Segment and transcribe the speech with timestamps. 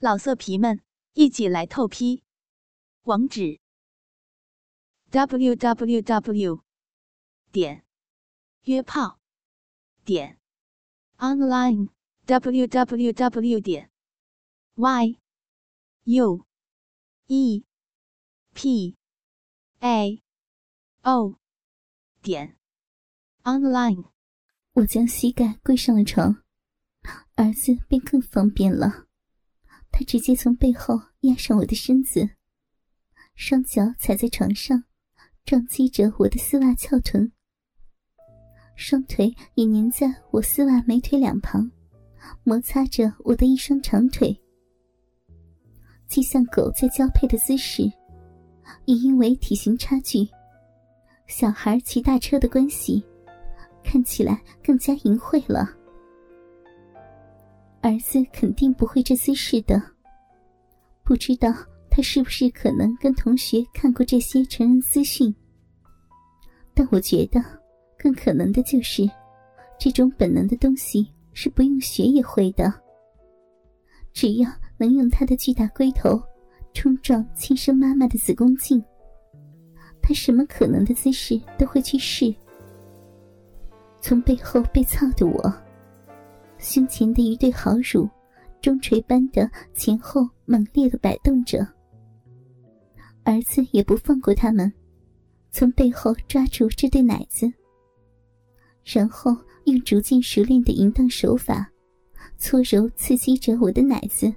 [0.00, 0.80] 老色皮们，
[1.14, 2.22] 一起来透批！
[3.02, 3.58] 网址
[5.10, 6.62] ：w w w
[7.50, 7.84] 点
[8.62, 9.18] 约炮
[10.04, 10.38] 点
[11.16, 11.88] online
[12.26, 13.90] w w w 点
[14.76, 15.18] y
[16.04, 16.46] u
[17.26, 17.64] e
[18.54, 18.96] p
[19.80, 20.22] a
[21.02, 21.40] o
[22.22, 22.56] 点
[23.42, 24.12] online。
[24.74, 26.44] 我将膝盖跪上了床，
[27.34, 29.07] 儿子便更方便了。
[29.98, 32.30] 他直接从背后压上我的身子，
[33.34, 34.84] 双脚踩在床上，
[35.44, 37.32] 撞击着我的丝袜翘臀，
[38.76, 41.68] 双腿也粘在我丝袜美腿两旁，
[42.44, 44.40] 摩擦着我的一双长腿。
[46.06, 47.82] 既像狗在交配的姿势，
[48.84, 50.28] 也因为体型差距、
[51.26, 53.04] 小孩骑大车的关系，
[53.82, 55.76] 看起来更加淫秽了。
[57.88, 59.82] 儿子肯定不会这姿势的。
[61.02, 61.48] 不知道
[61.90, 65.34] 他是不是可能跟同学看过这些成人资讯，
[66.74, 67.42] 但我觉得
[67.98, 69.08] 更可能的就是，
[69.78, 72.70] 这种本能的东西是不用学也会的。
[74.12, 76.20] 只要能用他的巨大龟头
[76.74, 78.84] 冲撞亲生妈妈的子宫颈，
[80.02, 82.34] 他什么可能的姿势都会去试。
[83.98, 85.67] 从背后被操的我。
[86.58, 88.08] 胸前的一对好乳，
[88.60, 91.66] 中锤般的前后猛烈的摆动着。
[93.24, 94.72] 儿子也不放过他们，
[95.50, 97.52] 从背后抓住这对奶子，
[98.84, 101.70] 然后用逐渐熟练的淫荡手法，
[102.38, 104.34] 搓揉刺激着我的奶子，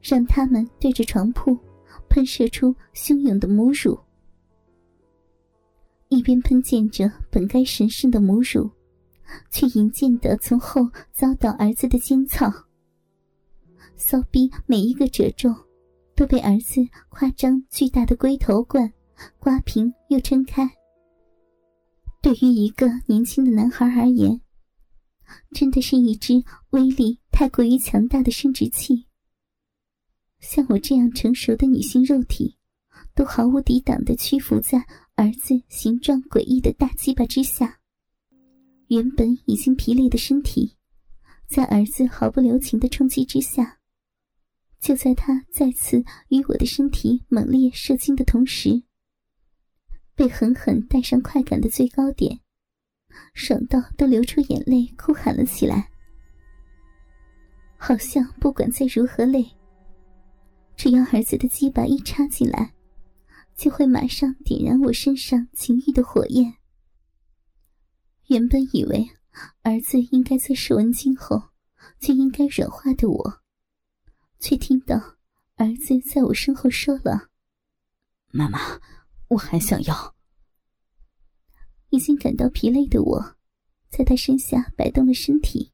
[0.00, 1.58] 让他们对着床铺
[2.08, 3.98] 喷射出汹涌的母乳，
[6.08, 8.70] 一边喷溅着本该神圣的母乳。
[9.50, 12.52] 却迎见的从后遭到儿子的奸操，
[13.96, 15.54] 骚逼每一个褶皱
[16.14, 18.92] 都被儿子夸张巨大的龟头冠
[19.38, 20.68] 刮平又撑开。
[22.22, 24.40] 对于一个年轻的男孩而言，
[25.52, 29.06] 真的是一只威力太过于强大的生殖器。
[30.40, 32.56] 像我这样成熟的女性肉体，
[33.14, 37.78] 都毫无抵挡的屈服在儿子形状诡异的大鸡巴之下。
[38.88, 40.76] 原本已经疲累的身体，
[41.48, 43.78] 在儿子毫不留情的冲击之下，
[44.80, 48.82] 就在他再次与我的身体猛烈射精的同时，
[50.14, 52.40] 被狠狠带上快感的最高点，
[53.34, 55.90] 爽到都流出眼泪，哭喊了起来。
[57.76, 59.44] 好像不管再如何累，
[60.76, 62.72] 只要儿子的鸡巴一插进来，
[63.56, 66.55] 就会马上点燃我身上情欲的火焰。
[68.28, 69.08] 原本以为
[69.62, 71.50] 儿子应该在受完惊后
[72.00, 73.42] 就应该软化的我，
[74.40, 74.96] 却听到
[75.54, 77.30] 儿子在我身后说了
[78.32, 78.58] ：“妈妈，
[79.28, 80.16] 我还想要。”
[81.90, 83.36] 已经感到疲累的我，
[83.90, 85.72] 在他身下摆动了身体，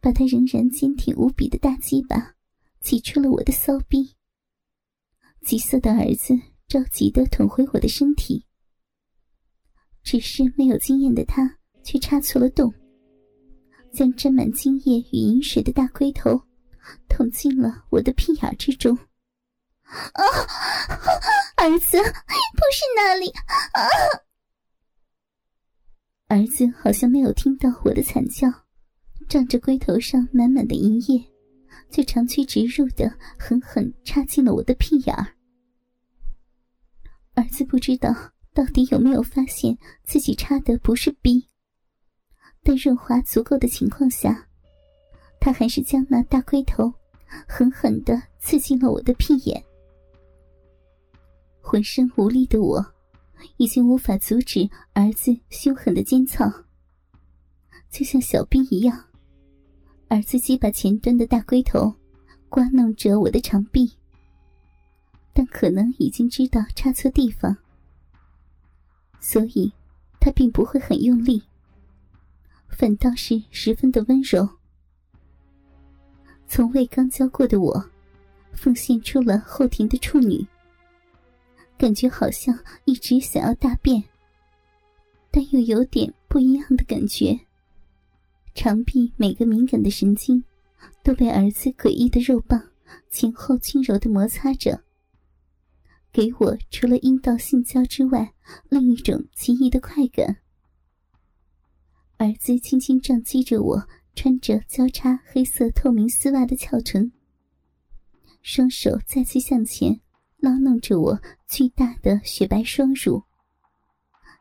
[0.00, 2.34] 把他仍然坚挺无比的大鸡巴
[2.80, 4.16] 挤出了我的骚逼。
[5.40, 6.34] 急色的儿子
[6.68, 8.46] 着急的捅回我的身体。
[10.04, 11.50] 只是没有经验的他，
[11.82, 12.72] 却插错了洞，
[13.90, 16.40] 将沾满精液与饮水的大龟头
[17.08, 18.96] 捅进了我的屁眼之中。
[19.84, 20.22] 啊！
[21.56, 23.30] 儿子，不是那里！
[23.72, 23.80] 啊！
[26.28, 28.46] 儿子好像没有听到我的惨叫，
[29.26, 31.24] 仗着龟头上满满的银液，
[31.90, 35.34] 就长驱直入的狠狠插进了我的屁眼儿。
[37.34, 38.33] 儿子不知道。
[38.54, 41.44] 到底有没有发现自己插的不是逼？
[42.62, 44.48] 但润滑足够的情况下，
[45.40, 46.90] 他还是将那大龟头
[47.48, 49.62] 狠狠的刺进了我的屁眼。
[51.60, 52.84] 浑身无力的我，
[53.56, 56.50] 已经无法阻止儿子凶狠的尖操，
[57.90, 59.04] 就像小兵一样，
[60.08, 61.92] 儿子鸡把前端的大龟头
[62.48, 63.90] 刮弄着我的长臂，
[65.32, 67.56] 但可能已经知道插错地方。
[69.26, 69.72] 所以，
[70.20, 71.42] 他并不会很用力，
[72.68, 74.46] 反倒是十分的温柔。
[76.46, 77.90] 从未刚交过的我，
[78.52, 80.46] 奉献出了后庭的处女，
[81.78, 82.54] 感觉好像
[82.84, 84.04] 一直想要大便，
[85.30, 87.40] 但又有点不一样的感觉。
[88.54, 90.44] 长臂每个敏感的神经，
[91.02, 92.62] 都被儿子诡异的肉棒
[93.08, 94.84] 前后轻柔的摩擦着。
[96.14, 98.32] 给我除了阴道性交之外，
[98.68, 100.36] 另一种奇异的快感。
[102.18, 107.10] 儿子轻轻撞击着我穿着交叉黑色透明丝袜的翘臀，
[108.42, 110.00] 双手再次向前
[110.36, 113.24] 捞弄着我巨大的雪白双乳，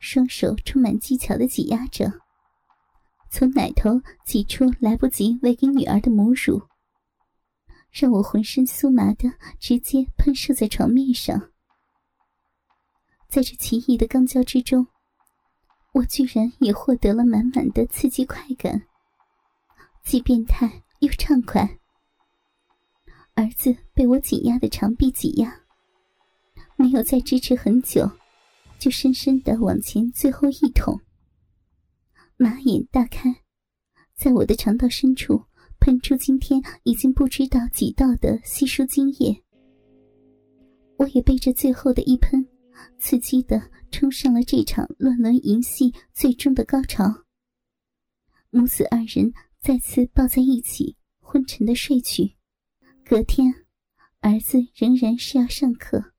[0.00, 2.12] 双手充满技巧的挤压着，
[3.30, 6.62] 从奶头挤出来不及喂给女儿的母乳，
[7.92, 11.49] 让我浑身酥麻的直接喷射在床面上。
[13.30, 14.84] 在这奇异的肛交之中，
[15.92, 18.82] 我居然也获得了满满的刺激快感，
[20.04, 21.78] 既变态又畅快。
[23.34, 25.60] 儿子被我紧压的长臂挤压，
[26.76, 28.10] 没有再支持很久，
[28.80, 31.00] 就深深的往前最后一捅。
[32.36, 33.32] 马眼大开，
[34.16, 35.44] 在我的肠道深处
[35.78, 39.40] 喷出今天已经不知道几道的稀疏精液。
[40.96, 42.44] 我也被这最后的一喷。
[42.98, 47.24] 刺激的冲上了这场乱伦淫戏最终的高潮。
[48.50, 52.36] 母子二人再次抱在一起，昏沉的睡去。
[53.04, 53.52] 隔天，
[54.20, 56.12] 儿子仍然是要上课，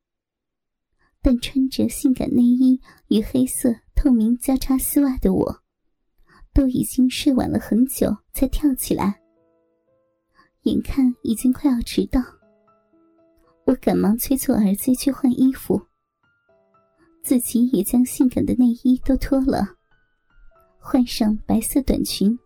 [1.21, 5.63] 但穿着性感内衣与黑色透明交叉丝袜的我，
[6.53, 9.21] 都已经睡晚了很久才跳起来。
[10.63, 12.21] 眼看已经快要迟到，
[13.65, 15.87] 我赶忙催促儿子去换衣服。
[17.23, 19.77] 自己也将性感的内衣都脱了，
[20.79, 22.37] 换上白色短裙、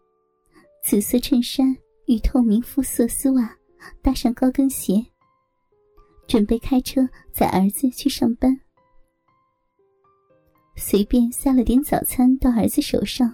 [0.83, 1.75] 紫色衬衫
[2.07, 3.57] 与透明肤色丝袜，
[4.01, 5.05] 搭上高跟鞋，
[6.27, 8.59] 准备开车载儿子去上班。
[10.75, 13.33] 随便塞了点早餐到儿子手上，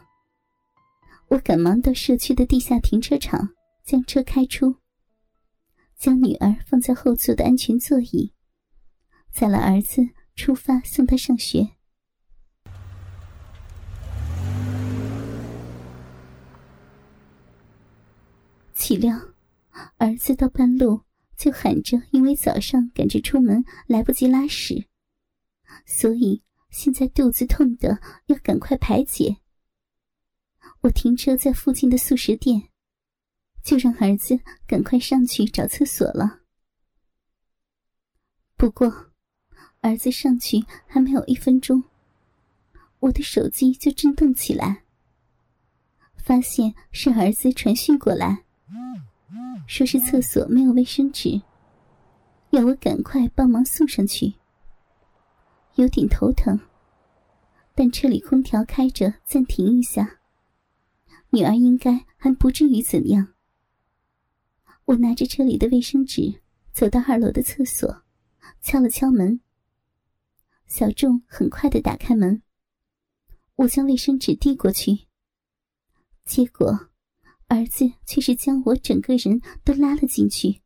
[1.28, 3.50] 我赶忙到社区的地下停车场
[3.84, 4.76] 将车开出，
[5.98, 8.32] 将女儿放在后座的安全座椅，
[9.34, 10.08] 载了儿子。
[10.42, 11.76] 出发送他上学。
[18.74, 19.16] 岂料，
[19.98, 21.04] 儿子到半路
[21.38, 24.88] 就喊着，因为早上赶着出门来不及拉屎，
[25.86, 26.42] 所以
[26.72, 29.38] 现在肚子痛的要赶快排解。
[30.80, 32.70] 我停车在附近的素食店，
[33.64, 36.40] 就让儿子赶快上去找厕所了。
[38.58, 39.11] 不过。
[39.82, 41.84] 儿子上去还没有一分钟，
[43.00, 44.84] 我的手机就震动起来。
[46.18, 48.44] 发现是儿子传讯过来，
[49.66, 51.42] 说是厕所没有卫生纸，
[52.52, 54.36] 要我赶快帮忙送上去。
[55.76, 56.60] 有点头疼，
[57.74, 60.20] 但车里空调开着，暂停一下。
[61.32, 63.30] 女儿应该还不至于怎样。
[64.86, 66.42] 我拿着车里的卫生纸，
[66.72, 68.04] 走到二楼的厕所，
[68.62, 69.42] 敲了敲门。
[70.74, 72.42] 小仲很快的打开门，
[73.56, 75.00] 我将卫生纸递过去，
[76.24, 76.90] 结果
[77.48, 80.62] 儿子却是将我整个人都拉了进去。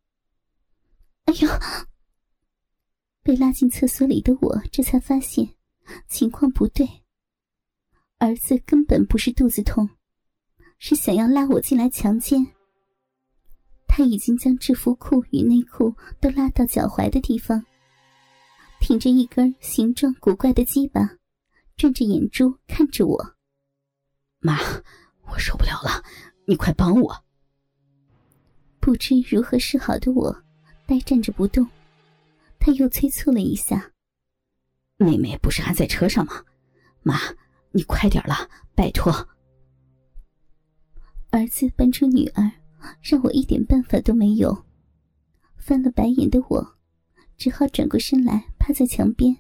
[1.24, 1.50] 哎呦！
[3.24, 5.56] 被拉进厕所里的我这才发现
[6.08, 6.88] 情况不对，
[8.20, 9.90] 儿子根本不是肚子痛，
[10.78, 12.46] 是想要拉我进来强奸。
[13.88, 17.66] 他已经将制服裤与内裤都拉到脚踝的地方。
[18.88, 21.18] 挺着一根形状古怪的鸡巴，
[21.76, 23.36] 转着眼珠看着我。
[24.38, 24.60] 妈，
[25.24, 26.04] 我受不了了，
[26.46, 27.26] 你快帮我！
[28.80, 30.44] 不知如何是好的我，
[30.86, 31.68] 呆站着不动。
[32.60, 33.92] 他又催促了一下
[34.98, 36.44] ：“妹妹不是还在车上吗？
[37.02, 37.18] 妈，
[37.72, 39.12] 你快点了，拜托！”
[41.34, 42.52] 儿子搬出女儿，
[43.02, 44.64] 让我一点办法都没有。
[45.58, 46.78] 翻了白眼的我，
[47.36, 48.52] 只好转过身来。
[48.66, 49.38] 趴在墙边，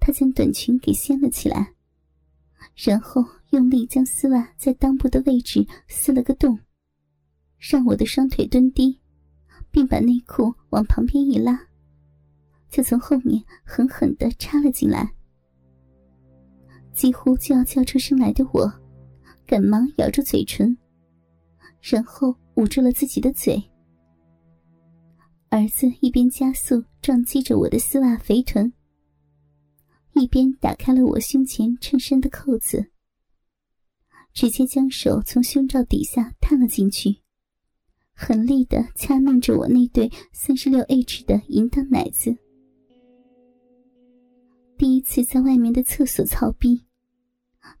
[0.00, 1.72] 他将短裙给掀了起来，
[2.74, 6.58] 然后用力将丝袜在裆部的位置撕了个洞，
[7.60, 8.98] 让我的双腿蹲低，
[9.70, 11.56] 并把内裤往旁边一拉，
[12.68, 15.08] 就从后面狠狠的插了进来。
[16.92, 18.68] 几乎就要叫出声来的我，
[19.46, 20.76] 赶忙咬住嘴唇，
[21.80, 23.62] 然后捂住了自己的嘴。
[25.48, 28.72] 儿子一边加速撞击着我的丝袜肥臀，
[30.12, 32.90] 一边打开了我胸前衬衫的扣子，
[34.34, 37.22] 直接将手从胸罩底下探了进去，
[38.12, 42.36] 狠力的掐弄着我那对三十六 H 的淫荡奶子。
[44.76, 46.82] 第一次在外面的厕所操逼，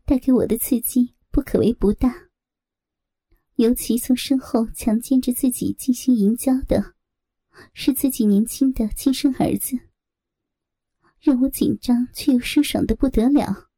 [0.06, 2.14] 带给我的刺激不可谓不大，
[3.56, 6.95] 尤其从身后强奸着自己进行淫交的。
[7.72, 9.78] 是自己年轻的亲生儿子，
[11.20, 13.68] 让我紧张却又舒爽的不得了。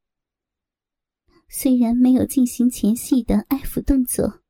[1.48, 4.42] 虽然没有进行前戏的爱抚动作，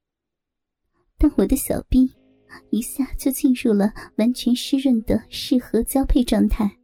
[1.17, 2.13] 但我的小臂
[2.71, 6.79] 一下就进入了完全湿润的适合交配状态，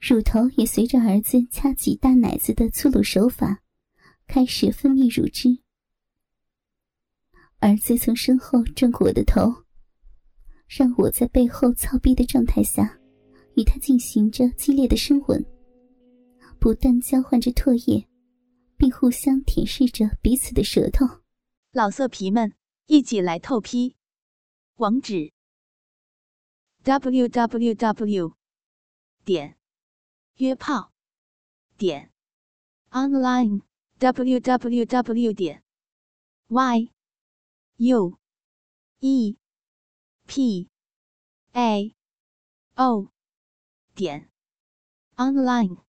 [0.00, 3.62] 乳头也随着儿子掐挤大奶子的粗鲁手法，
[4.26, 5.58] 开始分泌乳汁。
[7.60, 9.63] 儿子从身后转过我的头，
[10.66, 12.98] 让我在背后操逼的状态下，
[13.54, 15.44] 与他进行着激烈的深吻，
[16.58, 18.08] 不断交换着唾液，
[18.76, 21.06] 并互相舔舐着彼此的舌头。
[21.72, 22.54] 老色皮们，
[22.86, 23.96] 一起来透批！
[24.76, 25.32] 网址
[26.82, 28.34] ：w w w
[29.24, 29.56] 点
[30.36, 30.92] 约炮
[31.78, 32.10] 点
[32.90, 33.62] online
[33.98, 35.62] w w w 点
[36.48, 36.88] y
[37.76, 38.18] u
[38.98, 39.36] e
[40.26, 40.68] p
[41.52, 41.94] a
[42.76, 43.08] o
[43.94, 44.28] 点
[45.16, 45.83] online。